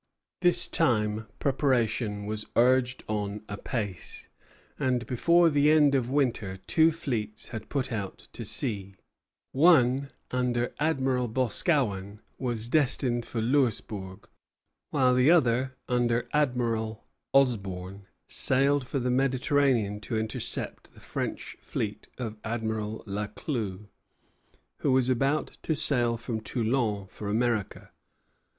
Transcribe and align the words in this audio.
This 0.39 0.67
time 0.67 1.27
preparation 1.37 2.25
was 2.25 2.47
urged 2.55 3.03
on 3.07 3.43
apace; 3.47 4.29
and 4.79 5.05
before 5.05 5.51
the 5.51 5.69
end 5.69 5.93
of 5.93 6.09
winter 6.09 6.57
two 6.65 6.89
fleets 6.91 7.49
had 7.49 7.69
put 7.69 7.83
to 7.91 8.43
sea: 8.43 8.95
one, 9.51 10.09
under 10.31 10.73
Admiral 10.79 11.27
Boscawen, 11.27 12.19
was 12.39 12.67
destined 12.67 13.27
for 13.27 13.41
Louisbourg; 13.41 14.27
while 14.89 15.13
the 15.13 15.29
other, 15.29 15.75
under 15.87 16.27
Admiral 16.33 17.05
Osborn, 17.31 18.07
sailed 18.25 18.87
for 18.87 18.97
the 18.97 19.11
Mediterranean 19.11 19.99
to 19.99 20.17
intercept 20.17 20.95
the 20.95 20.99
French 20.99 21.57
fleet 21.59 22.07
of 22.17 22.37
Admiral 22.43 23.03
La 23.05 23.27
Clue, 23.27 23.87
who 24.77 24.91
was 24.91 25.09
about 25.09 25.57
to 25.61 25.75
sail 25.75 26.17
from 26.17 26.41
Toulon 26.41 27.05
for 27.05 27.29
America. 27.29 27.91